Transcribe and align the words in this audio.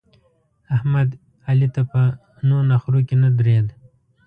احمد؛ 0.75 1.09
علي 1.47 1.67
ته 1.75 1.81
په 1.91 2.01
نو 2.47 2.57
نخرو 2.71 2.99
کې 3.07 3.15
نه 3.23 3.29
درېد. 3.39 3.67